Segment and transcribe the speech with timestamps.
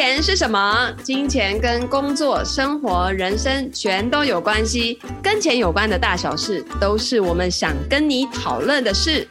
[0.00, 0.90] 钱是什么？
[1.02, 9.28] 金钱跟工作、生活、人生全都有关系，跟钱有关的大小事，都是我们想跟你讨论的事。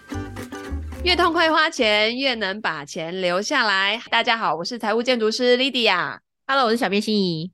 [1.04, 4.00] 越痛快花钱，越能把钱留下来。
[4.12, 6.20] 大家好，我是财务建筑师 Lydia。
[6.46, 7.50] Hello，我是小编心怡。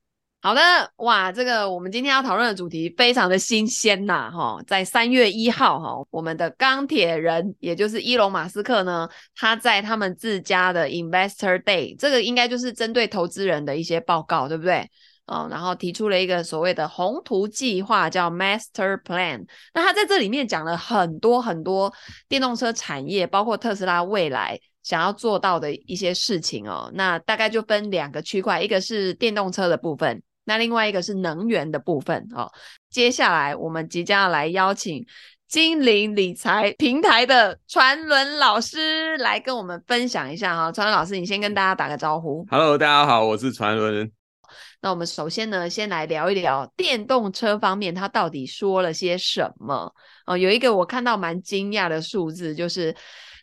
[0.45, 0.61] 好的，
[0.97, 14.87] 哇，这个我们今天要讨论的主题非常的新鲜呐，哈，在三月一号，哈，我们的钢铁人，也就是伊隆马斯克呢，他在他们自家的 Investor Day，这个应该就是针对投资人的一些报告，对不对？
[15.25, 19.47] 哦，然后提出了一个所谓的宏图计划，叫 Master Plan。
[19.73, 21.91] 那他在这里面讲了很多很多
[22.29, 24.59] 电动车产业，包括特斯拉未来。
[24.83, 32.49] 想要做到的一些事情哦，那大概就分两个区块，一个是电动车的部分，那另外一个是能源的部分哦。
[32.89, 35.05] 接下来我们即将要来邀请
[35.47, 40.71] 精灵理财平台的传伦老师来跟我们分享一下哈、哦。
[40.71, 42.45] 传伦老师，你先跟大家打个招呼。
[42.49, 44.09] Hello，大家好，我是传伦。
[44.81, 49.93] 那我们首先呢，先来聊一聊电动车方面，它到底说了些什么？
[50.25, 52.95] 哦，有一个我看到蛮惊讶的数字，就是。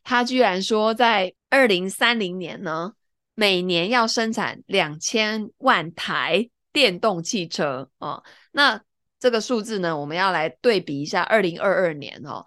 [0.05, 2.91] 它居然说，在二零三零年呢，
[3.37, 8.23] 每年要生产两千万台电动汽车哦。
[8.53, 8.81] 那
[9.19, 12.45] 这个数字呢，我们要来对比一下二零二二年哦，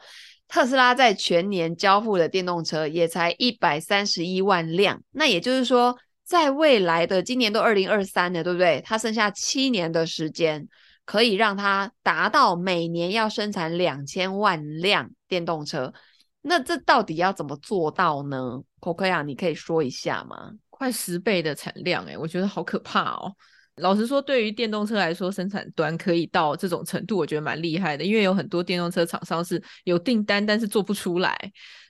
[0.48, 5.02] 特斯拉在全年交付的电动车也才一百三十一万辆。
[5.12, 8.82] 那也就是说，在未来的今年都二零二三了，对不对？
[8.86, 10.68] 它剩下七年的时间，
[11.06, 15.94] 可以让它达到每年要生产两千万辆电动车。
[16.42, 18.62] 那这到底要怎么做到呢？
[18.80, 20.52] 可可呀，你可以说一下吗？
[20.70, 23.34] 快十倍的产量，诶，我觉得好可怕哦。
[23.78, 28.04] 老实说，对于电动车来说，生产端可以到这种程度，我觉得蛮厉害的。
[28.04, 31.38] 因为有很多电动车厂商是有订单，但是做不出来，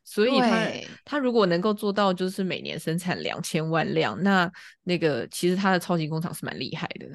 [0.03, 0.67] 所以他
[1.03, 4.51] 他如果能够做到，就是每年生产两千万辆，那
[4.83, 7.05] 那个其实他的超级工厂是蛮厉害的。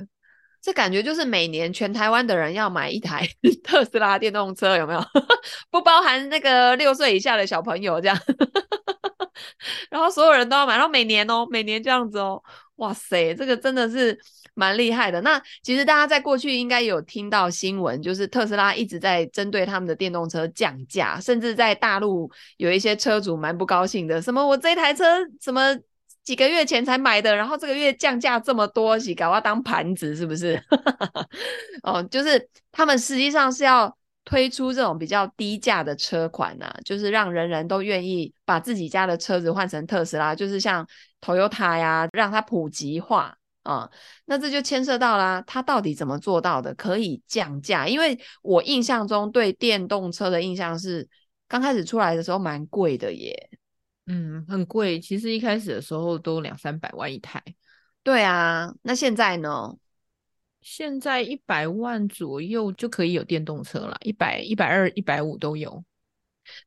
[0.63, 3.27] 这感觉就是每年全台湾的人要买一台
[3.65, 5.03] 特斯拉电动车，有没有？
[5.71, 8.17] 不包含那个六岁以下的小朋友这样，
[9.91, 12.41] 然后所有人都要买，然后每年哦，每年这样子哦，
[12.77, 14.17] 哇塞，这个真的是
[14.55, 15.21] 蛮厉害的。
[15.21, 25.05] 那其实大家在过去应该有听到新闻，就是特斯拉一直在针对他们的电动车降价，甚至在大陆有一些车主蛮不高兴的，什么我这台车
[25.41, 25.77] 什么。
[26.23, 30.63] 几个月前才买的，然后这个月降价这么多，是搞我当盘子是不是？
[31.83, 33.93] 哦，就是他们实际上是要
[34.25, 40.87] 推出这种比较低价的车款呐、就是让人人都愿意把自己家的车子换成特斯拉，就是像
[41.23, 43.91] Toyota 呀，让它普及化啊、哦。
[44.25, 46.75] 那这就牵涉到啦，它到底怎么做到的？
[46.75, 47.87] 可以降价？
[47.87, 51.09] 因为我印象中对电动车的印象是，
[51.49, 53.51] 刚开始出来的时候蛮贵的耶。
[54.07, 54.99] 嗯，很贵。
[54.99, 57.43] 其实一开始的时候都两三百万一台。
[58.03, 59.77] 对啊，那现在呢？
[60.63, 65.83] 现在一百万左右就可以有电动车了，一百、一百二、一百五都有。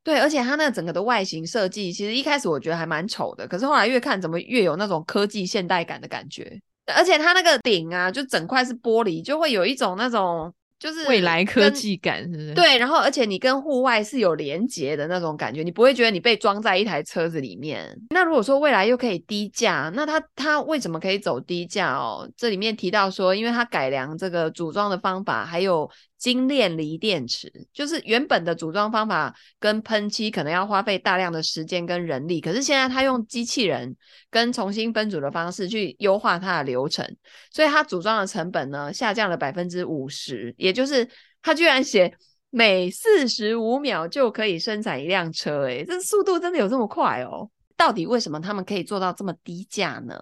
[0.01, 6.59] 对，而且它那个整个的外形设计，其实一开始我觉得还蛮丑的，可是后来越看怎么越有那种科技现代感的感觉。
[6.87, 10.53] 而且它那个顶啊，就整块是玻璃，就会有一种那种。
[10.79, 12.53] 就是未来科技感，是不是？
[12.53, 17.97] 对，然后而且你跟户外是有连接的那种感觉，你不会觉得你被装在一台车子里面。
[18.09, 22.29] 那如果说未来又可以低价，那它它为什么可以走低价哦？
[22.35, 25.89] 这里面提到说，因为它改良这个组装的方法，还有。
[26.23, 33.93] 精炼锂电池就是原本的组装方法跟喷漆可能要花费大量的时间跟人力，可是现在他用机器人
[34.29, 37.05] 跟重新分组的方式去优化它的流程，
[37.51, 41.05] 所以它组装的成本呢下降了百分之五十，也就是
[41.41, 42.15] 他居然写
[42.49, 47.49] 每四十五秒就可以生产一辆车，诶，这速度真的有这么快哦？
[47.75, 50.15] 到底为什么他们可以做到这么低价呢？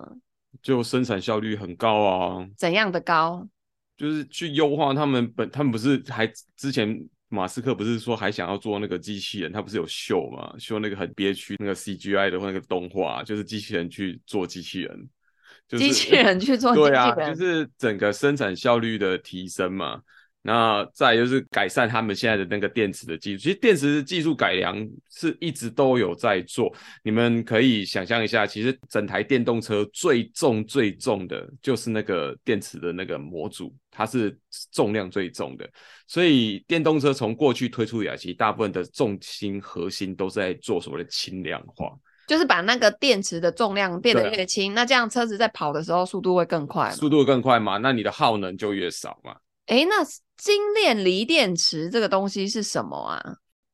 [0.63, 2.47] 就生产效率很高啊。
[2.57, 3.47] 怎样的高？
[3.97, 6.25] 就是去优化他们本，他们不是还
[6.55, 15.09] 之前马斯克不是说还想要做那个机器人，他不是有秀嘛，秀那个很憋屈那个 CGI 的或那个动画，就是机器人去做机器人，
[15.67, 20.01] 就是机器人去做机器人，对啊，就是整个生产效率的提升嘛。
[20.43, 24.75] 那再就是改善他们现在的那个电池的技术，其实电池的技术改良
[25.09, 26.73] 是一直都有在做。
[27.03, 34.35] 你们可以想象一下，其实整台电动车最重最重的就是那个电池的那个模组，它是
[34.71, 35.69] 重量最重的。
[36.07, 41.93] 所以电动车从过去推出以来，其实大部分的重心核心都是在做所谓的轻量化，
[42.25, 47.77] 就是把那个电池的重量变得越轻，那这样车子在跑的时候速度会更快，速度会更快嘛？
[47.77, 49.35] 那你的耗能就越少嘛？
[49.67, 50.03] 哎，那
[50.37, 53.21] 精炼锂电池这个东西是什么啊？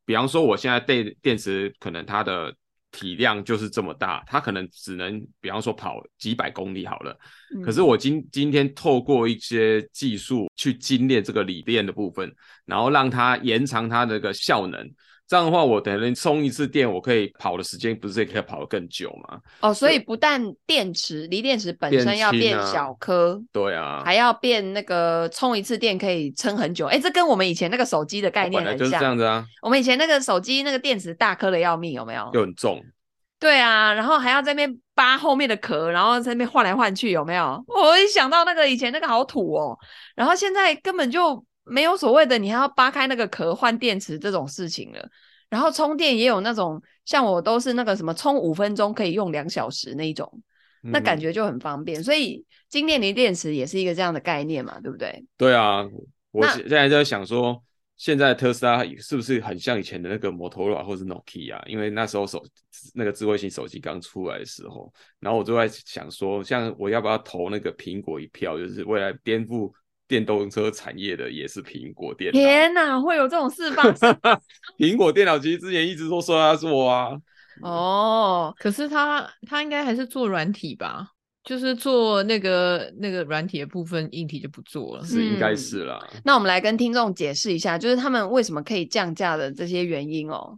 [0.05, 2.53] 比方说，我现在电电池可能它的
[2.91, 7.17] 体量就是这么大，它可能只能比方说跑几百公里好了。
[7.55, 12.33] 嗯、可是我今今天透过一些技术去精炼这个锂电的部分，
[12.65, 14.89] 然后让它延长它的个效能。
[15.27, 19.37] 这样的话，我等于充一次电，我可以跑的时间不是也可以跑得更久吗？
[19.59, 26.85] 哦，所以不但电池锂电池本身要变小颗，啊，对啊，还要变那个充一次电可以撑很久。
[26.85, 28.79] 哎，这跟我们以前那个手机的概念很像。
[28.79, 29.45] 就是这样子啊。
[29.61, 32.29] 我们以前那个手机那个电池大颗的要命，有没有？
[32.33, 32.81] 又很重。
[33.37, 37.61] 对啊，然后还要在那边扒后面的壳，然后在那边换来换去，有没有？
[37.67, 39.77] 我一想到那个以前那个好土哦，
[40.15, 41.45] 然后现在根本就。
[41.69, 45.09] 没有所谓的，你还要扒开那个壳换电池这种事情了。
[45.49, 50.29] 然后充电也有那种，像我都是那个什么充五分钟可以用两小时那一种，
[50.81, 52.01] 那感觉就很方便。
[52.01, 55.25] 嗯、所以金电离电池也是一个这样的概念嘛，对不对？
[55.37, 55.87] 对啊，
[56.31, 57.63] 我现在在想说，
[57.95, 61.65] 现在特斯拉是不是很像以前的那个摩托罗拉或是 Nokia？
[61.65, 62.43] 因为那时候手
[62.93, 69.71] 那个智慧型手机刚出来的时候，然后我就在想说，像我要不要投那个苹果一票，就是未来颠覆。
[70.07, 72.39] 电动车产业的也是苹果电脑。
[72.39, 74.13] 天哪，会有这种事发生？
[74.77, 77.09] 苹果电脑其实之前一直都说要做啊。
[77.61, 81.07] 哦，可是他他应该还是做软体吧？
[81.43, 85.03] 就是做那个那个软体的部分，硬体就不做了。
[85.03, 85.97] 是，应该是啦。
[86.13, 90.57] 嗯，那我们来跟听众解释一下，就是他们为什么可以降价的这些原因哦。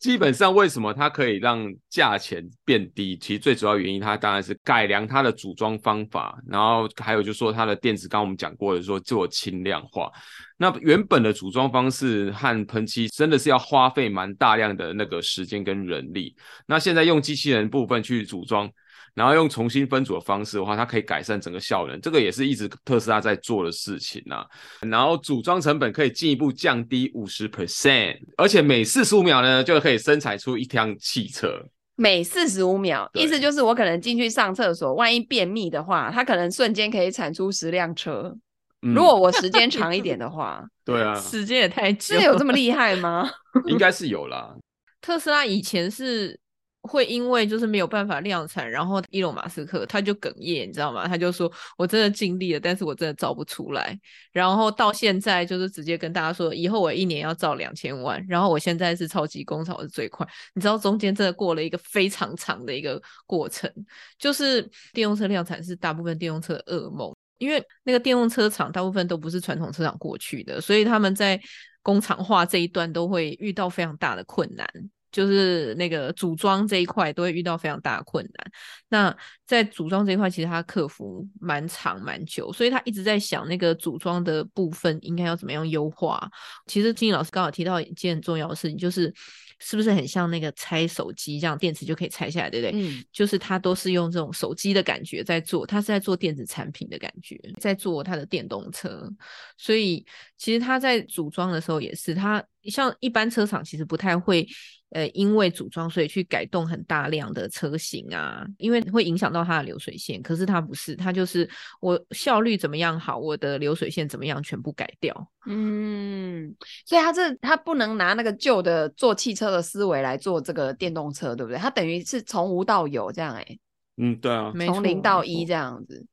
[0.00, 3.16] 基本上，为什么它可以让价钱变低？
[3.18, 10.10] 其实最主要原因，它当然是改良它的组装方法，然后还有就是说它的电子，刚刚我们讲过的，说做轻量化。
[10.56, 16.34] 那原本的组装方式和喷漆真的是要花费蛮大量的那个时间跟人力。
[16.66, 18.70] 那现在用机器人部分去组装。
[19.14, 24.46] 然后用重新分组的方式的话，它可以改善整个效能，这个也是一直特斯拉在做的事情啊。
[24.88, 31.60] 然后组装成本可以进一步降低五十 percent，而且每四十五秒呢就可以生产出一辆汽车。
[31.96, 38.34] 每四十五秒，意思就是我可能进去上厕所，万一便秘的话，它可能瞬间可以产出十辆车。
[38.82, 43.28] 嗯、如果我时间长一点的话， 对啊， 时间也太久，是有这么厉害吗？
[43.66, 44.54] 应该是有啦。
[45.02, 46.38] 特斯拉以前是。
[46.82, 51.06] 会因为就是没有办法量产，然后伊隆马斯克他就哽咽，你知道吗？
[51.06, 53.98] 他就说：“我真的尽力了，但是我真的造不出来。”
[54.32, 60.26] 然后到现在就是直接跟大家说：“以后我一年要造两千万。”然后我现在是超级工厂，是最快。
[60.54, 63.70] 你知道中间真的过了一个非常长的一个过程，
[64.18, 64.62] 就是
[64.92, 71.38] 电动车量产是大部分电动车的噩梦，因为那个电动车厂大部分都不是传统车厂过去的，所以他们在
[71.82, 74.66] 工厂化这一段都会遇到非常大的困难。
[75.10, 78.52] 就是那个组装这一块都会遇到非常大的困难。
[78.88, 79.16] 那
[79.46, 86.30] 在组装这一块，其实他克服蛮长蛮久，所以他一直在想那个组装的部分应该要怎么样优化。
[86.66, 89.12] 其实金老师刚好提到一件很重要的事情，就是
[89.58, 92.80] 是不是很像那个拆手机这样，电池就可以拆下来，对不对？
[92.80, 99.08] 嗯，就是他都是用这种手机的感觉在做，他是在做电子产品的感觉，在做他的电动车。
[99.56, 100.04] 所以
[100.36, 104.46] 其实他在组装的时候也是，他像一般车厂其实不太会。
[104.90, 110.20] 呃，因为组装，所以去改动很大量的车型啊，因为会影响到它的流水线。
[110.20, 111.48] 可是它不是，它就是
[111.80, 115.30] 我效率怎么样好，我的流水线怎么样，全部改掉。
[115.46, 116.52] 嗯，
[116.84, 121.58] 所以它这它不能拿那个旧的做汽车的思维来做这个电动车，对不对？
[121.58, 123.58] 它等于是从无到有这样、欸，哎，
[123.96, 126.04] 嗯，对啊，从零到一这样子。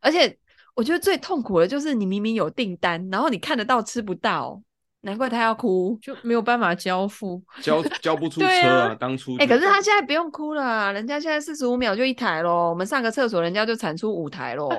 [0.00, 0.34] 而且
[0.74, 4.62] 我觉得最痛苦的就是你明明有订单，然后你看得到吃不到。
[5.04, 8.88] 难怪他要哭，就没有办法交付，交交不 出车啊！
[8.88, 12.70] 啊当初哎、欸，可是他现在不用哭了、啊，人家现在四十五秒就一台咯。
[12.70, 14.70] 我们上个厕所，人家就产出五台咯。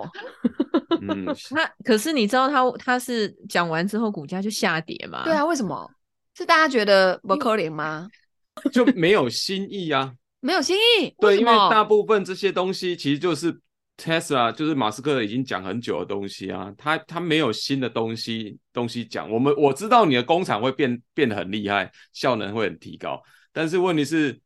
[1.02, 5.24] 嗯，那可是你知道他他是讲完之后股价就下跌吗？
[5.26, 5.90] 对啊，为什么？
[6.36, 8.08] 是大家觉得不可怜吗？
[8.72, 10.14] 就没有新意啊？
[10.40, 11.14] 没有新意？
[11.20, 13.60] 对，因为大部分这些东西其实就是。
[13.96, 19.30] Tesla 就是马斯克已经讲很久的东西啊，他他没有新的东西东西讲。
[19.30, 23.22] 我们我知道你的工厂会变变得很厉害，效能会很提高，
[23.52, 24.38] 但是问题是，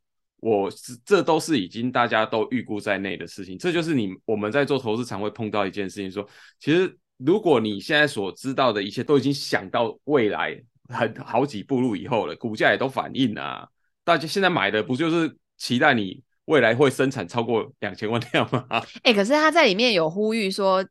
[0.41, 0.69] 我
[1.05, 3.57] 这都是已经大家都预估在内的事情。
[3.57, 6.27] 这就是你我们在做投资常会碰到一件事情说，
[6.59, 13.67] 其实如果你现在所知道的一切都已经想到未来很好几步路以后了，股价也都反映了，
[14.03, 16.21] 大家现在买的不就是期待你？
[16.47, 18.65] 未来会生产超过两千万辆吗？
[18.69, 20.85] 哎、 欸，可是他在里面有呼吁说，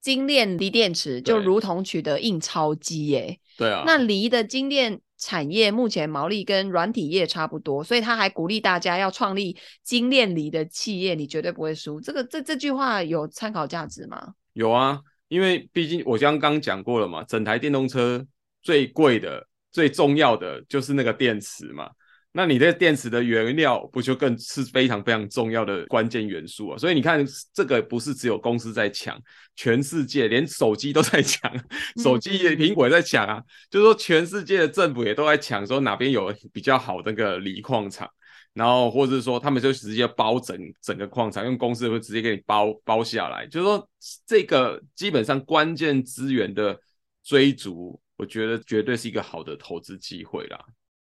[0.00, 3.38] 精炼锂电池就如同取得印钞机耶。
[3.56, 12.00] 对啊，那锂的精炼产业目前毛利跟软体业差不多，所以他还鼓励大家要创立精炼锂的企业，你绝对不会输。
[12.00, 14.32] 这个这这句话有参考价值吗？
[14.54, 18.26] 有啊，因为毕竟我刚刚讲过了嘛，整台电动车
[18.62, 21.90] 最贵的、最重要的就是那个电池嘛。
[22.34, 26.78] 那你的电池的原料不就更是非常非常重要的关键元素啊？
[26.78, 27.22] 所以你看，
[27.52, 29.20] 这个不是只有公司在抢，
[29.54, 31.52] 全世界连手机都在抢，
[32.02, 33.36] 手机苹果也在抢啊。
[33.36, 38.08] 嗯、就是说，全世界的政府也都在抢，说哪边有比较好的那个锂矿厂，
[38.54, 43.46] 然后或者是说他们就直接包整整个矿场，用公司会直接给你包包下来。
[43.46, 43.88] 就是说，
[44.26, 46.80] 这个基本上关键资源的
[47.22, 50.58] 追逐，我觉得绝对是一个好的投资机会啦。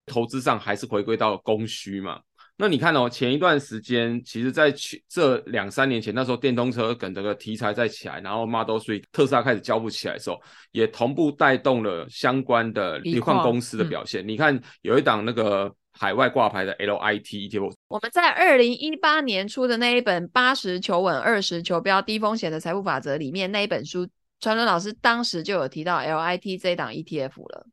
[0.06, 2.20] 投资上还是回归到供需嘛？
[2.58, 14.26] 那你看哦，前一段时间，其实在去这两三年前，那时候电动车跟这个题材在起来，然后 Model 3特斯拉开始交付起来的时候，也同步带动了相关的锂矿公司的表现。
[14.26, 24.08] 嗯、你看有一档那个海外挂牌的 LIT ETF，我们在二零一八年出的那一本《八十求稳，二十求标，低风险的财富法则》里面那一本书，
[24.40, 27.68] 传伦老师当时就有提到 LIT 这一档 ETF 了。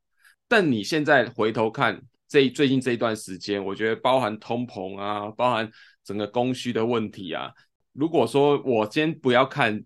[0.49, 2.03] 但你现在回头看。
[2.33, 5.71] 这最近这一段时间，我觉得包含通膨啊，包含
[6.03, 7.53] 整个供需的问题啊。
[7.93, 9.79] 如果说我先不要看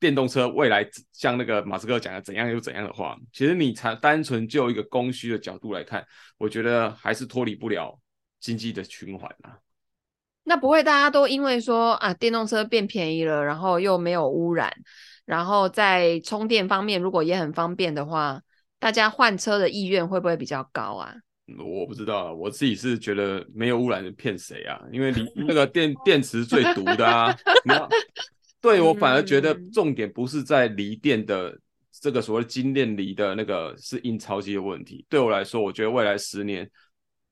[0.00, 6.04] 电动车未来像那个马斯克讲的怎样又怎样的话，其实你才单纯就一个供需的角度来看，
[6.38, 7.96] 我觉得还是脱离不了
[8.40, 9.56] 经济的循环啊。
[10.42, 14.76] 那不会大家都因为说啊，电动车变便宜了，然后又没有污染，
[15.24, 18.42] 然后在充电方面如果也很方便的话，
[18.80, 21.14] 大家换车的意愿会不会比较高啊？
[21.58, 24.80] 我不知道，我自己是觉得没有污染的骗谁啊？
[24.92, 27.32] 因为锂那个电电池最毒的啊。
[28.60, 31.56] 对，我反而觉得重点不是在锂电的
[32.00, 35.06] 这个所谓精炼锂的那个是印钞机的问题。
[35.08, 36.68] 对我来说，我觉得未来十年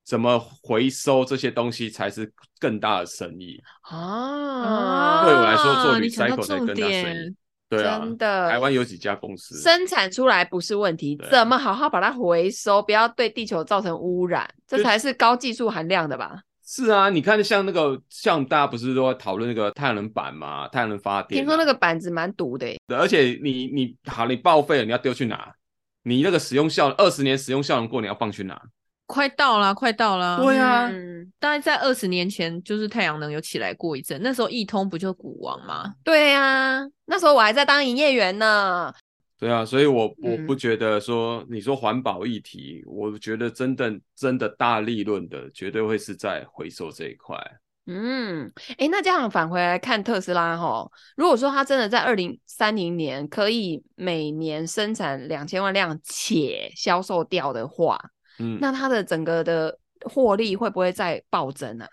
[0.05, 5.25] 怎么回收这些东西才是更大的生意啊。
[5.25, 7.35] 对我来说，做 recycle 才更大生意。
[7.69, 16.41] 对啊，真的，台湾有几家公司生产出来不是问题，怎么好好把它回收，不要对地球造成污染，这才是高技术含量的吧？
[16.67, 25.53] 是啊，你看像那个，像大家不是都在讨论那个太阳能板嘛，太阳能发电，听说那个板子蛮毒的，对，而且你你好，你报废了，你要丢去哪？
[26.05, 28.61] 你那个使用效二十年使用效能过，你要放去哪？
[29.07, 30.41] 快到了，快到了。
[30.43, 35.93] 对啊，嗯、大概在二十年前，就是太阳能有起来过一阵，那时候易通不就股王吗？
[36.03, 38.93] 对呀、啊，那时候我还在当营业员呢。
[39.39, 47.37] 对啊，所以我我不觉得说、嗯、你说环保议题，我觉得真的真的大利润的，绝对会是在回收这一块。
[47.87, 58.01] 嗯，哎，那这样返回来看特斯拉哈，如果说它真的在二零三零年可以每年生产两千万辆且销售掉的话。
[58.39, 61.89] 嗯，那它的整个的获利会不会再暴增啊？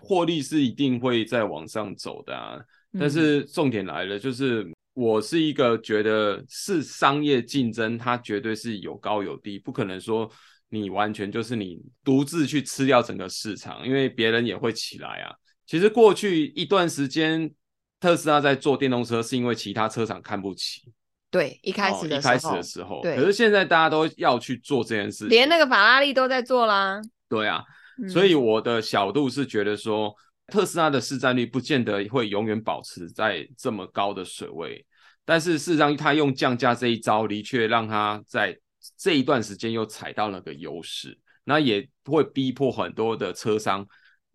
[0.00, 2.56] 获利是一定会再往上走的啊，
[2.98, 4.64] 但是重点来了，就是
[4.94, 10.30] 我是一个觉得是商业竞争，它绝对是有高有低，不可能说
[10.68, 15.34] 你完全就是你独自去吃掉整个市场，因为别人也会起来啊。
[15.66, 17.52] 其实过去一段时间，
[17.98, 20.92] 特斯拉在做电动车，是因为其他车厂看不起。
[21.32, 27.00] 对，一开始的时候，哦、一开始的时候，对，可是现在大家都要去做这件事情，连那个法拉利都在做啦。
[27.26, 27.64] 对啊，
[27.96, 30.14] 嗯、所以我的小度是觉得说，
[30.48, 34.84] 特斯拉的市占率不见得会永远保持在这么高的水位，
[35.24, 38.54] 但是事实上，他用降价这一招，的确让他在
[38.98, 43.86] 这一段时间又踩到了个优势，那也会逼迫很多的车商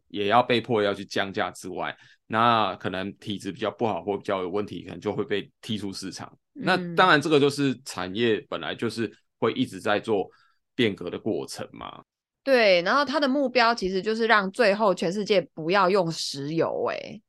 [0.07, 6.35] 也要被迫要去降价之外，那可能体质比较不好或比较有问题，可能就会被踢出市场。
[6.59, 10.29] 那当然，这个就是产业本来就是会一直在做
[10.75, 12.03] 变革的过程嘛。
[12.43, 17.21] 对，然后它的目标其实就是让最后全世界不要用石油，哎，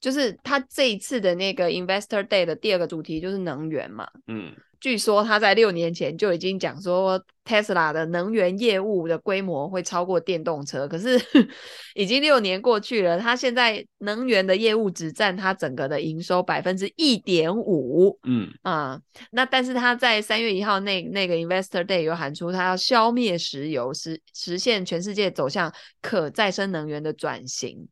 [0.00, 4.08] 就是它这一次的那个 Investor Day 的第二个主题就是能源嘛。
[4.26, 4.54] 嗯。
[4.80, 10.88] 据说他在六年前就已经讲说，Tesla 的能源业务的规模会超过电动车。
[10.88, 11.20] 可是
[11.94, 18.18] 已经六年过去了，他现在能源的业务只占他整个的营收百分之一点五。
[18.24, 18.98] 嗯啊，
[19.32, 25.70] 那但是他在三月一号那那个 Investor Day 又喊出他要消灭石油，实实现全世界走向
[26.00, 27.86] 可再生能源的转型。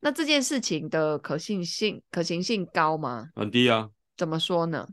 [0.00, 3.28] 那这件事情的可信性、可行性高吗？
[3.36, 3.88] 很低啊。
[4.16, 4.88] 怎么说呢？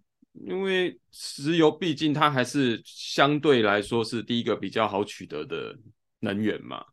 [0.46, 5.76] 因为石油毕竟它还是相对来说是第一个比较好取得的
[6.20, 6.84] 能源嘛。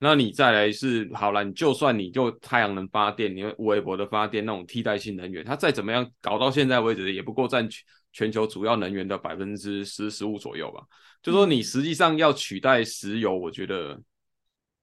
[0.00, 10.82] 那你再来是好了，你就算你就太阳能发电，你微博的发电那种替代性能源，它再怎么样搞到现在为止，也不够占全全球主要能源的百分之十十五左右吧。
[11.20, 14.00] 就说你实际上要取代石油，我觉得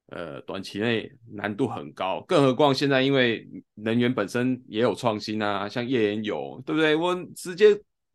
[0.07, 2.21] 呃短期内难度很高。
[2.27, 6.95] 更何况现在因为能源本身也有创新啊，像页岩油，对不对？
[6.95, 7.67] 我直接。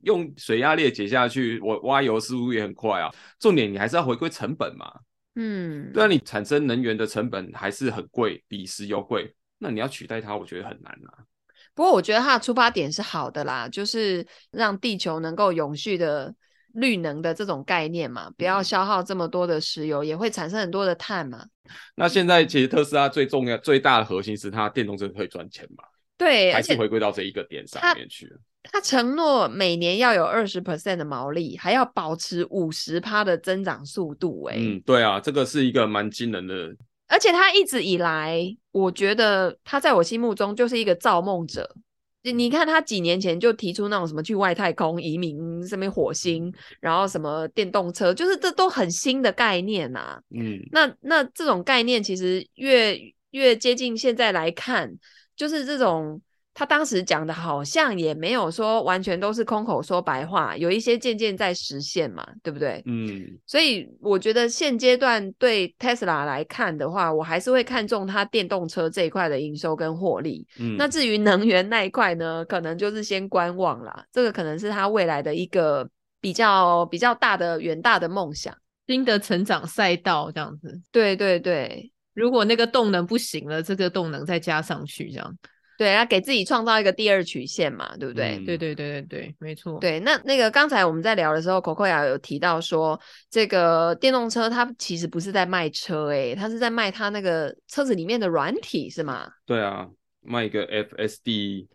[0.03, 3.11] 用水压裂解下去，我挖油似乎也很快啊。
[3.39, 4.93] 重点你还是要回归成本嘛。
[5.37, 11.25] 嗯，对啊，你产生能源的成本还是很贵，比石油贵，那你要取代它，我觉得很难啊。
[11.73, 16.35] 不过我觉得它的出发点是好的啦，就是让地球能够永续的
[16.75, 21.47] 绿能的这种概念嘛，不要消耗这么多的石油，也会产生很多的碳嘛。
[21.95, 25.85] 那现在其实特斯拉最重要、最大的核心是它电动车可以赚钱嘛？
[26.19, 28.37] 对，还是回归到这一个点上面去了。
[28.63, 34.45] 他承诺每年要有二十 percent 的毛利，还要保持五十趴的增长速度。
[34.45, 36.77] 哎，嗯，对啊，这个是一个蛮惊人的。
[37.09, 38.39] 而且他一直以来，
[38.71, 41.75] 我觉得他在我心目中就是一个造梦者。
[42.23, 50.21] 你看，他几年前就提出那种什么去外太空移民、什么火星，然后什么电动车，就是这都很新的概念啊。
[50.29, 52.97] 嗯，那那这种概念其实越
[53.31, 54.93] 越接近现在来看，
[55.35, 56.21] 就是这种。
[56.53, 62.83] 他当时讲的好像也没有说完全都是空口说白话，有一些渐渐在实现嘛，对不对？
[62.87, 70.47] 嗯，所以我觉得现阶段对 Tesla 来看的话，我还是会看中它电动车这一块的营收跟获利。
[70.59, 74.05] 嗯，那至于能源那一块呢，可能就是先观望啦。
[74.13, 75.89] 这个可能是它未来的一个
[76.21, 78.55] 比较比较大的远大的梦想，
[78.89, 80.79] 新的成长赛道这样子。
[80.91, 85.39] 对对对，如果那个动能不行了，这个动能再加上去这样。
[85.81, 88.37] 对，要给自己创造一个第二曲线嘛，对不对？
[88.37, 89.79] 嗯、对对对对对，没错。
[89.81, 99.27] 对，那那个刚才我们在聊的时候 Coco 也有提到说，这个电动车它其实不是在卖车，诶，它是在卖它那个车子里面的软体，是吗？
[99.47, 99.89] 对啊，
[100.21, 101.67] 卖一个 FSD。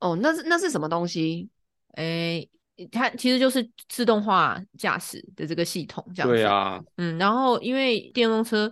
[0.00, 1.48] 哦，那是那是什么东西？
[1.94, 2.46] 诶，
[2.92, 6.34] 它其实就是自动化驾驶的这个系统，这样子。
[6.34, 8.70] 对啊，嗯，然后因为电动车。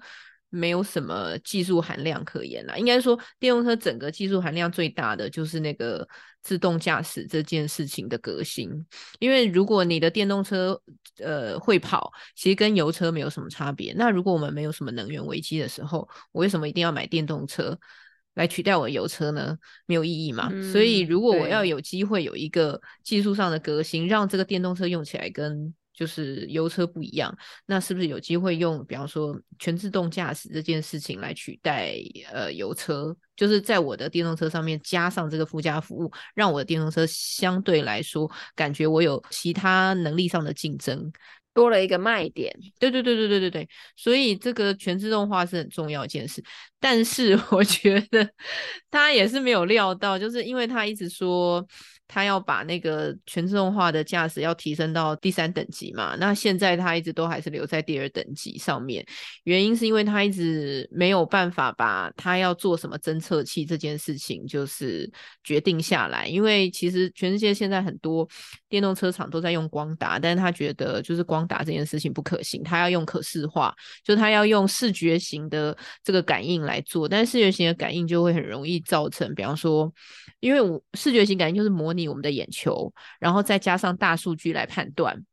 [0.54, 6.06] 没有什么技术含量可言啦，应该说电动车整个技术含量最大的就是那个
[6.42, 8.70] 自动驾驶这件事情的革新。
[9.18, 10.78] 因为如果你的电动车
[11.24, 13.94] 呃会跑，其实跟油车没有什么差别。
[13.96, 17.78] 那如果我们没有什么能源危机的时候，我为什么一定要买电动车
[18.34, 19.56] 来取代我的油车呢？
[19.86, 20.50] 没有意义嘛。
[20.52, 31.94] 嗯，所以如果我要有机会有一个技术上的革新，让这个电动车用起来跟就是油车不一样，那是不是有机会用，比方说全自动驾驶这件事情来取代
[32.32, 33.14] 呃油车？
[33.36, 41.12] 就是在我的电动车上面加上这个附加服务，让我的电动车相对来说感觉我有其他能力上的竞争，
[41.52, 42.54] 多了一个卖点。
[42.78, 46.42] 对对对对对对对，所以这个全自动化是很重要一件事。
[46.80, 48.28] 但是 我觉得
[48.90, 51.66] 他也是没有料到，就是因为他一直说。
[52.12, 56.14] 他要把那个全自动化的驾驶要提升到第三等级嘛？
[56.20, 59.02] 那现在他一直都还是留在第二等级上面，
[59.44, 65.10] 原因是因为他一直没有办法把他要做什么侦测器这件事情就是
[65.42, 66.26] 决定下来。
[66.26, 68.28] 因为其实全世界现在很多
[68.68, 79.90] 电动车厂都在用光达，但是他觉得就是光达这件事情不可行，他要用可视化，就他要用视觉型的这个感应来做，但是视觉型的感应就会很容易造成，比方说，
[80.40, 82.01] 因为我视觉型感应就是模拟。
[82.08, 85.24] 我们的眼球，然后再加上大数据来判断。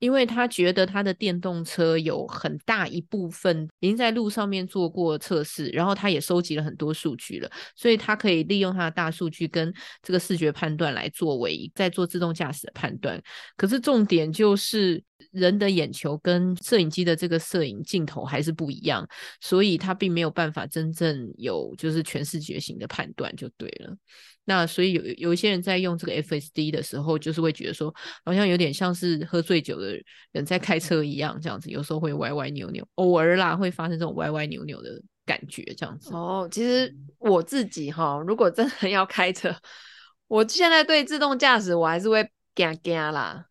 [0.00, 13.20] 因为他觉得他的电动车有很大一部分已经在路上面做过测试，然后他也收集了很多数据了，所以他可以利用他的大数据跟这个视觉判断来作为在做自动驾驶的判断。
[13.56, 19.06] 可是重点就是人的眼球跟摄影机的这个摄影镜头还是不一样，
[19.40, 23.96] 所以它并没有办法真正有就是全视觉型的判断就对了。
[24.44, 29.98] 那所以有有一些人在用这个 FSD 的时候，就是会觉得说好像有点像是喝醉酒的。
[30.32, 34.90] 人在开车一样，这样子有时候会歪歪扭扭，偶尔啦会发生这种歪歪扭扭的
[35.26, 36.10] 感觉，这样子。
[36.12, 39.54] 哦，其实我自己哈，如果真的 要开车，
[40.28, 43.47] 我现在对自动驾驶我还是会惊惊啦。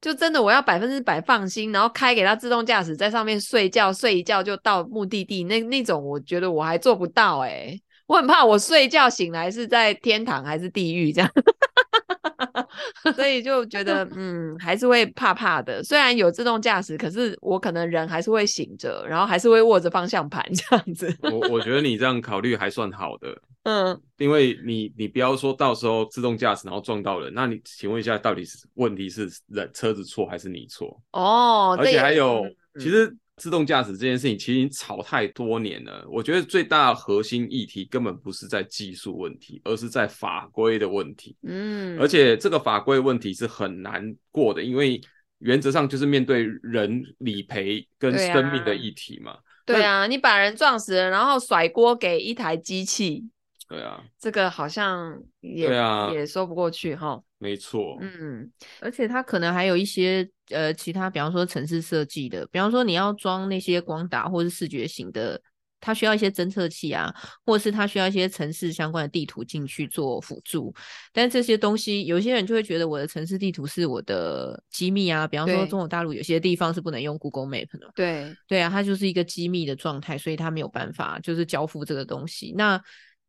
[0.00, 11.30] 就真的我要百分之百放心，然后开给他自动驾驶在上面睡觉，睡一觉就到目的地，那那种我觉得我还做不到哎、我很怕我睡觉醒来是在天堂还是地狱这样。
[13.14, 15.82] 所以就觉得，嗯，还是会怕怕的。
[15.82, 21.16] 虽然有自动驾驶，可是我可能人还是会醒着，然后还是会握着方向盘这样子。
[21.22, 31.00] 我我觉得你这样考虑还算好的，嗯，因为你你不要说到时候自动驾驶然后撞到人，那你请问一下，到底是问题是人车子错还是你错？
[31.12, 32.42] 哦，而且还有，
[32.74, 33.14] 嗯、其实。
[33.38, 36.02] 自动驾驶这件事情其实已经吵太多年了。
[36.08, 41.36] 我觉得最大的核心议题根本不是在技术问题，而是在法规的问题。
[41.42, 44.98] 嗯，而且这个法规问题是很难过的，因为
[45.40, 49.36] 原则上就是面对人理赔跟生命的议题嘛。
[49.66, 53.22] 对啊，你把人撞死了，然后甩锅给一台机器，
[53.68, 57.20] 对啊，这个好像也对啊也说不过去哈。
[57.38, 58.50] 没错，嗯，
[58.80, 65.40] 而且它可能还有一些呃其他，比方说城市设计的，比方说你要装那些光达或是视觉型的。
[65.78, 70.74] 它需要一些侦测器啊，或者是它需要一些城市相关的地图进去做辅助。
[71.12, 75.28] 但这些东西，有些人就会觉得我的城市地图是我的机密啊。
[75.28, 77.92] 比方说，中国大陆有些地方是不能用 Google Map 的。
[77.94, 82.54] 对对啊，它就是一个机密的状态，所以它没有办法就是交付这个东西。
[82.56, 82.82] 那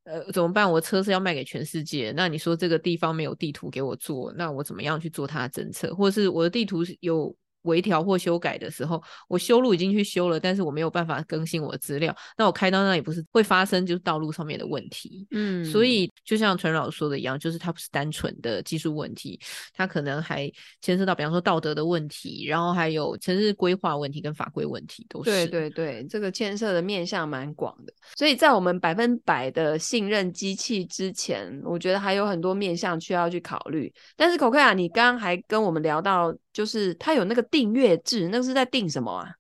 [0.08, 0.72] 呃怎么办？
[0.72, 5.94] 我车是要卖给全世界，那你说这个地方没有地图给我做，那我怎么样去做它的政策？
[5.94, 7.36] 或者是我的地图是有？
[7.68, 15.28] 微调或修改的时候，我修路已经去修了，但是我没有办法更新我的资料，那我开到那也不是会发生就是道路上面的问题？
[15.32, 19.40] 嗯，所以就像陈老师说的一样，就是它不是单纯的技术问题，
[19.74, 20.52] 它可能还
[20.82, 25.30] 牵涉到比方说道德的问题，然后还有城市规划问题跟法规问题都是。
[25.30, 33.94] 对对对，这个牵涉的面向蛮广的，所以在我们百分百的信任机器之前，我觉得还有很多面向需要去考虑。
[34.16, 36.34] 但是 Cocoa，你刚刚还跟我们聊到。
[36.58, 39.32] 就是它有那个订阅制，那个是在订什么啊？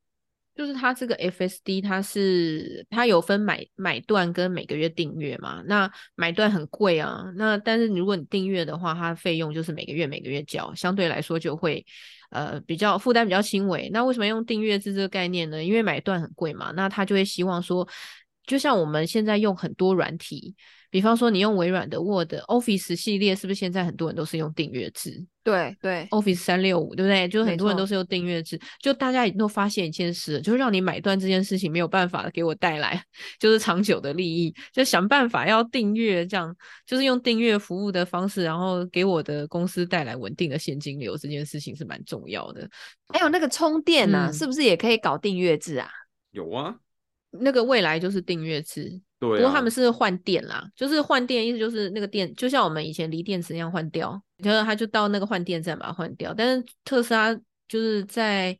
[0.55, 5.61] 就是它这个 FSD，它是它有分买买断跟每个月订阅嘛。
[5.67, 11.85] 那买断很贵啊，那但是如果你订阅的话，它费用就是每个月每个月交，相对来说就会
[12.31, 13.87] 呃比较负担比较轻微。
[13.93, 15.63] 那为什么用订阅制这个概念呢？
[15.63, 17.87] 因为买断很贵嘛，那他就会希望说，
[18.47, 20.55] 就像我们现在用很多软体。
[20.89, 25.21] 比方说，你用微软的 Word、Office 系列，是不是现在很多人都是用订阅制？
[25.43, 27.27] 对对，Office 三六五，对不对？
[27.27, 28.57] 就很多人都是用订阅制。
[28.81, 33.03] 就大家已经都发现一件事，就是让你买断这件事情没有办法给我带来
[33.37, 36.55] 就是长久的利益，就想办法要订阅，这样
[36.85, 42.67] 就是用订阅服务的方式，然后给我的公司带来稳定的现金流，这件事情是蛮重要的。
[43.09, 45.89] 还有那个充电啊，嗯、是不是也可以搞订阅制啊？
[46.31, 46.73] 有啊，
[47.39, 48.99] 那个未来就是订阅制。
[49.19, 56.33] 对、啊，不过他们是换电啦，就是换电，意思就是那个电，就像我们以前锂电池一样换掉，然后他就到那个换电站把它换掉。
[56.33, 57.33] 但是特斯拉
[57.67, 58.55] 就是在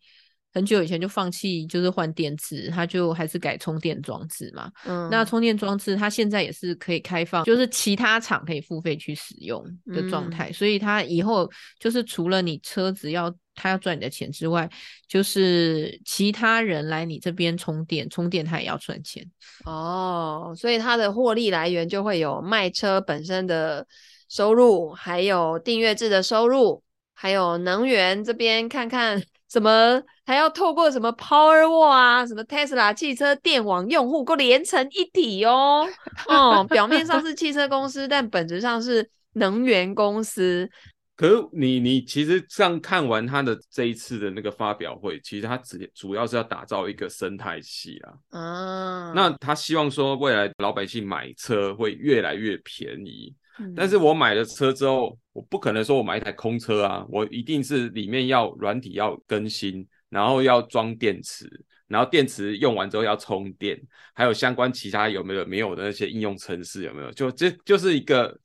[0.53, 4.71] 很久以前就放弃，就是换电池，他就还是改充电装置嘛。
[4.85, 11.47] 嗯，那充电装置它现在也是可以开放，就是其他厂可以付费去使用的状态，嗯、所以它以后
[11.79, 13.33] 就是除了你车子要。
[13.57, 14.69] 他要赚你的钱之外，
[15.07, 19.25] 就是其他人来你这边充电，充电他也要赚钱
[19.65, 20.53] 哦。
[20.55, 23.85] 所以他的获利来源就会有卖车本身的
[24.29, 26.83] 收入，还有订阅制的收入，
[27.15, 35.87] 还有能源这边看看什么，还要透过什么 Powerwall 啊，什么 Tesla 汽车电网用户，够连成一体哦。
[36.27, 40.69] 哦，表面上是汽车公司，但本质上是能源公司。
[41.17, 48.39] 可是你你其实这样看完他的这一次的那个发表会，其实他只主要是要打造一个生态系啊。
[48.39, 53.33] 啊，那他希望说未来老百姓买车会越来越便宜。
[53.57, 61.49] 嗯，但是我买了车之后，我不可能说我买一台空车啊，我一定是里面要软体要更新，然后要装电池，
[61.87, 63.75] 然后电池用完之后要充电，
[64.13, 67.11] 还有相关其他有没有没有的那些应用程式有没有？
[67.13, 68.39] 就这就是一个。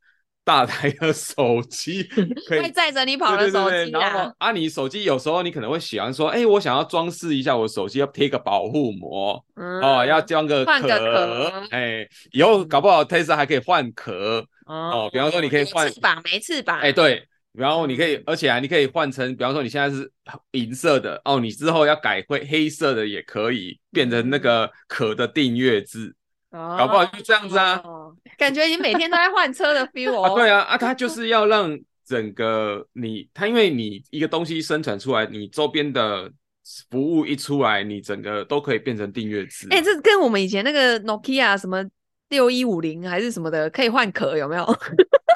[0.45, 2.03] 大台的手机
[2.49, 20.11] 可以 载着你跑的手机，后啊，你手机有时候你可能会喜欢说，哎、欸，我想要装饰一下我手机，要贴个保护膜，嗯、哦，要装个壳，哎、欸，以后搞不好 Tesla 还可以换壳，哦，哦，比方说你可以换翅膀，没翅膀，哎、欸，对，然后你可以，而且啊，你可以换成，比方说你现在是
[20.53, 26.15] 银色的，哦，你之后要改回黑色的也可以，变成那个壳的订阅制。
[26.53, 30.23] 哦、搞不好就这样子啊，哦、感觉你每天都在换车的 feel 哦。
[30.23, 36.31] 啊对啊，啊，他就是要让整个你，他因为你一个东西生产出来，你周边的
[36.91, 39.67] 服务一出来，你整个都可以变成订阅制。
[39.71, 41.83] 哎、欸，这跟我们以前那个 Nokia 什么
[42.33, 44.66] 六一五零还是什么的，可以换壳有没有？？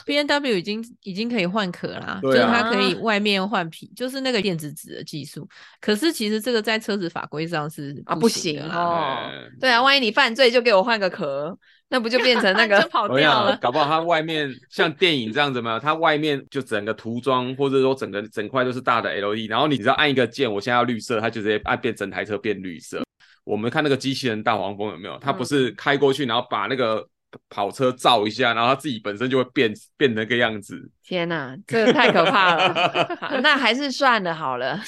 [0.05, 5.49] B N W 已经已经可以换壳啦，啊、就是它可以外面换皮，就是那个电子纸的技术。
[5.81, 9.29] 可是其实这个在车子法规上是啊不行哦。
[9.61, 13.57] 对啊，万一你犯罪就给我换个壳，那不就变成那个 跑掉了？
[13.61, 23.03] 搞不好它外面像电影这样子嘛，它外面就整个涂装或者说整个整块都是大的 LED，然后你只要按一个键，我现在要绿色，它就直接按变整台车变绿色。
[23.47, 25.17] 我们看那个机器人大黄蜂有没有？
[25.21, 27.09] 它不是开过去，然后把那个。
[27.51, 30.81] 跑车照一下，然后他自己本身就会变变那个样子。
[31.05, 33.05] 天哪，这个太可怕了！
[33.43, 34.81] 那还是算了好了。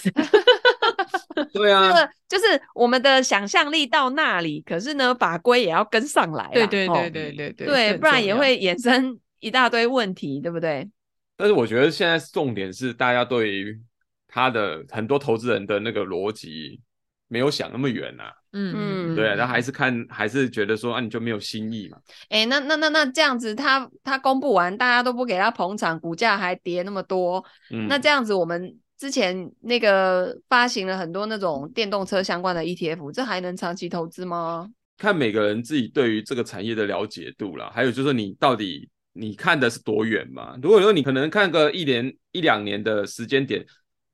[1.52, 1.92] 对啊，
[2.26, 2.44] 就是
[2.74, 6.48] 我们的想象力到那里，可是呢，法规也要跟上来。
[6.54, 10.88] 对对对对对对，对，不然也会衍生一大堆问题，对不对？
[11.36, 13.78] 但是我觉得现在重点是大家对于
[14.26, 16.80] 他的很多投资人的那个逻辑
[17.28, 18.32] 没有想那么远呐、啊。
[18.52, 21.98] 嗯，对，他还是看，还是觉得说啊，你就没有新意嘛？
[22.30, 34.68] 哎、欸，那那那那这样子他，他他公布完，大家都不给他捧场，股价还跌那么多，嗯、那这样子，我们之前那个发行了很多那种电动车相关的 ETF，这还能长期投资吗？
[34.96, 40.58] 看每个人自己对于这个产业的了解度啦，还有就是你到底你看的是多远嘛？
[40.62, 43.64] 如果说你可能看个一年一两年的时间点，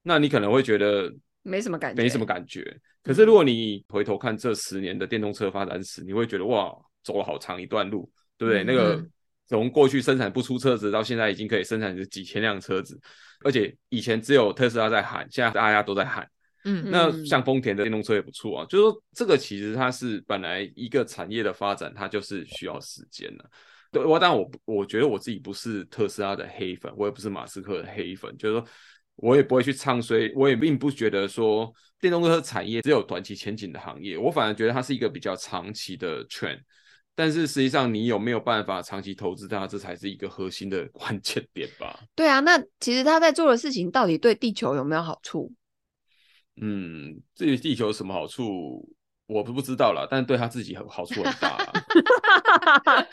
[0.02, 1.10] 那你可能会觉得
[1.42, 2.78] 没什么感觉，没什么感觉。
[3.04, 8.64] 可是，如果你回头看这十年的电动车发展史，你会觉得哇，走了好长一段路，对不对？
[8.64, 9.06] 嗯、那个
[9.46, 12.98] 从过去生产不出车子，到现在已经可以生产几千辆车子，
[13.44, 16.26] 而且以前只有特斯拉在喊，现在大家都在喊。
[16.64, 18.66] 嗯，那像丰田的电动车也不错啊。
[18.70, 23.44] 就是说，这个其实它是本来一个产业的发展，它就是需要时间的。
[23.92, 28.66] 对，我当然我我觉得我自己不是特斯拉的黑粉，我也不是马斯克的黑粉，就是说。
[29.16, 36.58] 我也不会去唱衰，我也并不觉得说电动车产业只有短期前景的行业，我反而觉得它是一个比较长期的 trend。
[37.14, 41.96] 但是实际上，你有没有办法长期投资它，这才是一个核心的 关键点吧？
[42.16, 45.52] 对啊，那其实他在做的事情到底对地球有没有好处？
[46.60, 48.84] 嗯，至于地球有什么好处，
[49.26, 51.72] 我不不知道了，但是对他自己很好处很大啊。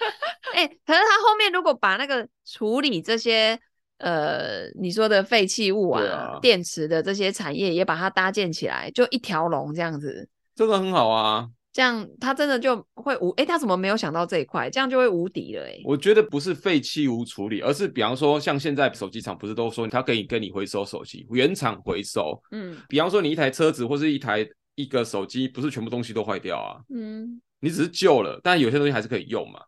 [0.54, 3.62] 哎、欸，可是他后面如果把那个处理这些。
[4.02, 11.50] 呃，你说的废弃物啊，啊电池的这些产业也把它搭建起来，就一条龙这样子，这个很好啊。
[11.74, 14.70] 这样他真的就会无，哎，他怎么没有想到这一块？
[14.70, 15.80] 这样就会无敌了，哎。
[15.86, 22.38] 我觉得不是废弃物处理，而是比方说，像现在手机厂不是都说他可以跟你回收手机，原厂回收。
[22.52, 26.82] 嗯，比方说你一台车子或是一台一个手机，不是全部东西都坏掉啊。
[26.94, 29.62] 嗯，你只是旧了，但有些东西还是可以用嘛。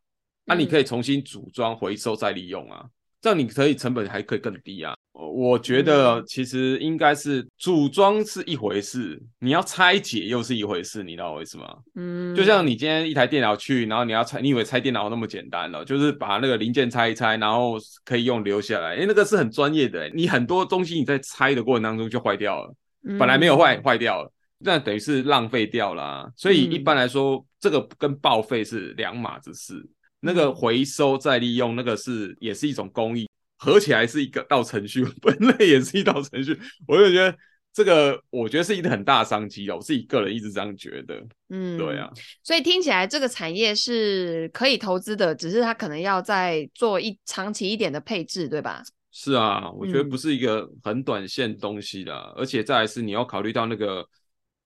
[0.46, 2.84] 那、你可以重新组装、回收再利用啊。
[3.24, 4.94] 这样你可以成本还可以更低啊！
[5.14, 11.84] 我觉得其实应该是组装是一回事，你要拆解又是一回事，你知道为什么？
[11.96, 15.86] 嗯，就像你今天一台电脑去，然后你要拆，你以为拆电脑那么简单了？
[15.86, 20.10] 就是把那个零件拆一拆，然后可以用留下来，诶，那个是很专业的。
[20.10, 22.76] 你很多东西你在拆的过程当中就坏掉了，
[23.18, 26.28] 本来没有坏，坏掉了，那等于是浪费掉了啊。
[26.36, 29.82] 所以一般来说，这个跟报废是两码子事。
[30.24, 36.58] 那个回收再利用，那个是也是一种工艺，合起来是一个道程序， 分类也是一道程序。
[36.88, 37.38] 我就觉得
[37.74, 39.76] 这个，我觉得是一个很大的商机哦。
[39.76, 42.10] 我自己个人一直这样觉得，嗯，对啊。
[42.42, 48.82] 所以听起来这个产业是可以投资的，只是它可能要再做一长期一点的配置，对吧？
[49.12, 54.08] 是啊，我觉得不是一个很短线东西的，嗯、而且再来是你要考虑到那个。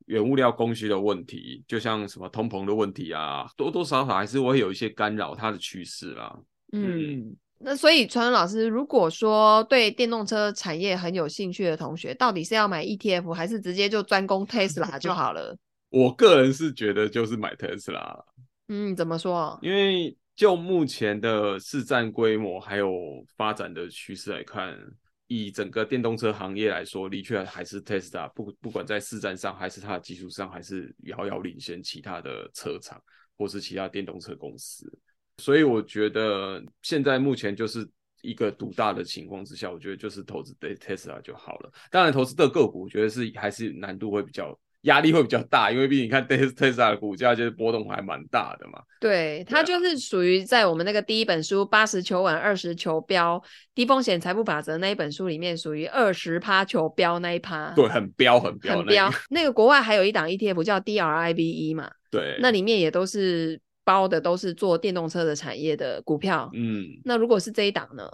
[0.07, 6.37] 原物料供需的问题，就像什么通膨的问题啊，多多少少还是会有一些干扰它的趋势啦。
[6.73, 15.57] 嗯，那所以传文老师，如果说对电动车产业很有兴趣的同学，到底是要买 ETF 还是直接就专攻 Tesla 就好了？
[15.89, 18.23] 我个人是觉得就是买 Tesla。
[18.69, 19.57] 嗯，怎么说？
[19.61, 22.91] 因为就目前的市占规模还有
[23.35, 24.77] 发展的趋势来看。
[25.27, 33.01] 以整个电动车行业来说，的确还是 Tesla 不不管在市占上，还是它的技术上，还是遥遥领先其他的车厂
[33.37, 34.91] 或是其他电动车公司。
[35.37, 37.87] 所以我觉得现在目前就是
[38.21, 41.71] 一个独大的情况之下，我觉得就是投资对 Tesla 就好了。
[41.91, 44.57] 当然，投资的个股，我觉得是还是难度会比较。
[44.87, 48.81] 压力会比较大，因为毕竟你看 Tesla 的股价就是波动还蛮大的嘛。
[48.99, 53.37] 对，它就是属于在我们那个第一本书《八十求稳，二十求标》
[53.75, 57.71] 低风险财富法则那一本书里面，属于二十趴求标那一趴。
[57.75, 58.77] 对，很标很标。
[58.77, 59.11] 很标。
[59.29, 61.91] 那个国外还有一档 ETF 叫 DRIVE 嘛？
[62.09, 66.49] 对，那里面也都是包的，都是做电动车的产业的股票。
[66.53, 68.09] 嗯，那如果是这一档呢？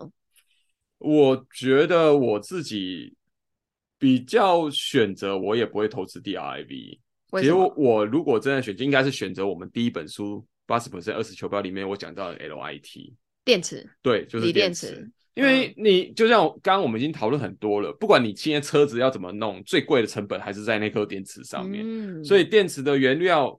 [0.98, 3.16] 我觉得我自己。
[4.04, 7.00] 比较选择，我也不会投资 DRIV。
[7.40, 13.14] 其实我，我如果真的选择，应该是选择我们第一本书八十 percent 二十球标里面我讲到的 LIT
[13.46, 13.90] 电池。
[14.02, 14.88] 对，就是电池。
[14.88, 21.86] 电池因为你就像刚刚我们已经讨论很多了，不管你今天车子要怎么弄，最贵的成本还是在那颗电池上面。
[21.86, 22.22] 嗯。
[22.26, 23.58] 所以电池的原料。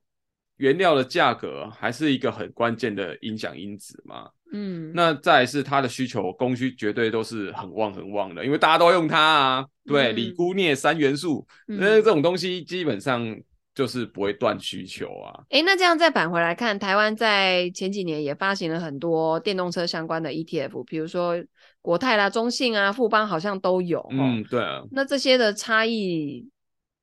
[0.59, 13.37] 原料的价格还是一个很关键的影响因子嘛，嗯，那再来是它的需求供需绝对都是很旺很旺的，因为大家都用它啊，对，锂钴镍三元素，那、嗯、这种东西基本上
[13.75, 15.43] 就是不会断需求啊。
[15.51, 21.35] 哎、欸，那这样再返回来看，台湾在前几年也发行了很多电动车相关的 ETF，比如说
[21.83, 24.85] 国泰啦、中信啊、富邦好像都有，嗯，对啊。
[24.93, 26.49] 那这些的差异，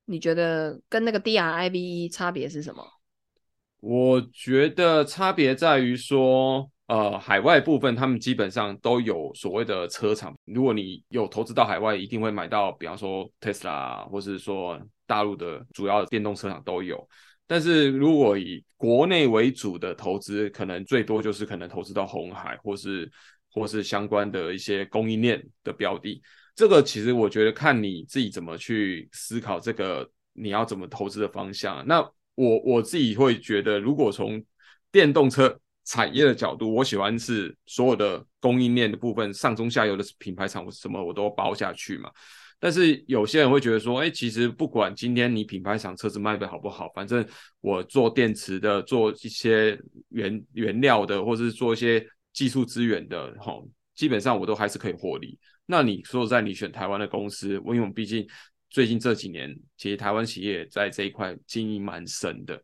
[0.06, 2.82] 你觉得跟那个 DRIVE 差别是什么？
[3.80, 10.36] 我觉得差别在于说，呃海外部分，他们基本上都有所谓的车厂。
[10.44, 17.08] 如果你有投资到海外，一定会买到，比方说 Tesla，或是说大陆的主要的电动车厂都有。
[17.46, 23.10] 但是如果以国内为主的投资，可能最多就是可能投资到红海，或是
[23.50, 26.20] 或是相关的一些供应链的标的。
[26.54, 31.82] 这个其实我觉得看你自己怎么去思考这个你要怎么投资的方向。
[31.86, 32.00] 那
[32.34, 34.44] 我我自己会觉得，如果从
[34.90, 42.10] 电动车产业的角度，我喜欢是所有的供应链的部分，上中下游的品牌厂什么我都包下去嘛。
[42.60, 47.26] 但是有些人会觉得说，哎，其实不管今天你品牌厂车子卖的好不好，反正
[47.60, 49.76] 我做电池的，做一些
[50.10, 55.36] 原原料的，或是做一些技术资源的，齁，基本上我都还是可以获利。
[55.66, 58.24] 那你说在你选台湾的公司，因为我们毕竟
[58.70, 62.62] 最近这几年，其实台湾企业在这一块经营蛮深的。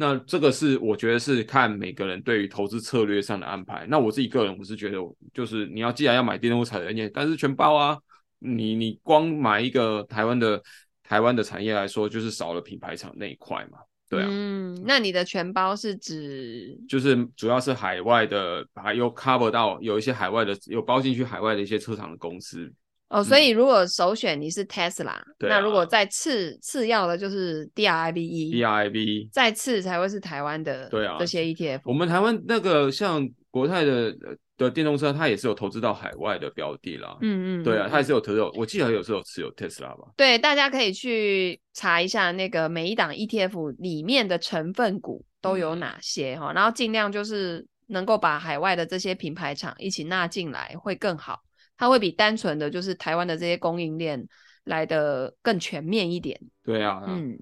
[0.00, 3.84] 那这个是我觉得是看每个人对于投资策略上的安排。
[3.88, 4.98] 那我自己个人我是觉得，
[5.34, 7.98] 就是你要既然要买电动车产业，但是全包啊，
[8.38, 10.62] 你你光买一个台湾的
[11.02, 13.78] 台湾的产业来说，就是少了品牌厂那一块嘛。
[14.08, 22.72] 对啊，嗯，那你的全包是指就是主要是海外的，还有 cover 到有一些海外的，有包进去海外的一些车厂的公司。
[23.08, 31.80] 哦，所以如果首选你是 Tesla，嗯，那如果再次次要的就是 DRIV，DRIV，再次才会是台湾的对啊这些 ETF。
[31.84, 34.14] 我们台湾那个像国泰的。
[34.58, 37.16] 的电动车，它也是有投资到海外的标的啦。
[37.20, 38.42] 嗯嗯，对啊，它也是有投资。
[38.56, 40.08] 我记得有时候有持有特斯拉吧。
[40.16, 51.38] 对，大家可以去查一下那个每一档 ETF 里面的成分股都有哪些哈，嗯、然后尽量就是能够把海外的这些品牌厂一起纳进来会更好。
[51.78, 54.26] 它会比单纯的就是台湾的这些供应链
[54.64, 56.38] 来的更全面一点。
[56.64, 57.38] 对啊，嗯。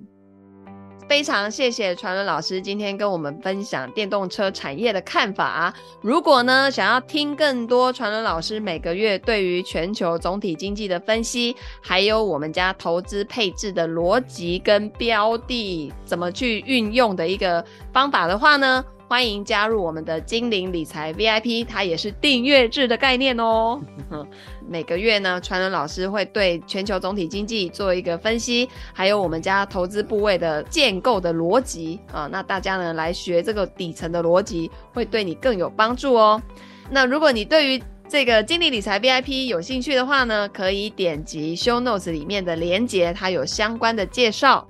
[1.09, 5.73] 非常谢谢传伦老师今天跟我们分享电动车产业的看法。
[6.03, 23.81] 如果呢，想要听更多传伦老师每个月对于全球总体经济的分析，还有我们家投资配置的逻辑跟标的怎么去运用的一个方法的话呢，欢迎加入我们的精灵理财 VIP，它也是订阅制的概念哦。
[24.69, 32.29] 每个月呢，传伦老师会对全球总体经济做一个分析，还有我们家投资部位的建构的逻辑啊。
[32.33, 36.43] 那大家呢来学这个底层的逻辑，会对你更有帮助哦。
[36.91, 44.67] 那如果你对于这个精灵理财 VIP 有兴趣的话呢，可以点击 Show Notes 里面的连结，它有相关的介绍。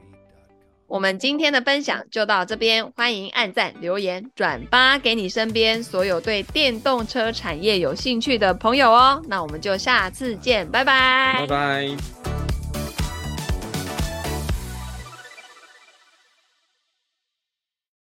[0.86, 9.20] 我们今天的分享就到这边，欢迎按赞、留言、转发给你身边所有对电动车产业有兴趣的朋友哦。
[9.28, 12.35] 那我们就下次见，拜拜，拜拜。